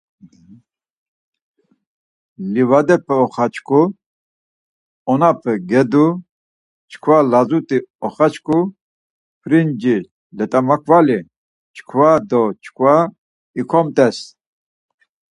[2.53, 3.81] Livadepe oxaçku,
[5.11, 6.05] onape gedu,
[6.91, 8.57] çkva lazut̆i oxaçku,
[9.41, 9.95] princi,
[10.37, 11.17] let̆amarkvali
[11.75, 12.95] çkva do çkva
[13.61, 14.17] ikomt̆es.